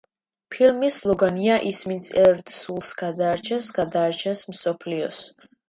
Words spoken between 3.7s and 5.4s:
გადაარჩენს მსოფლიოს“.